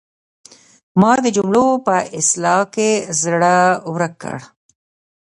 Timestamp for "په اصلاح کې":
1.85-2.89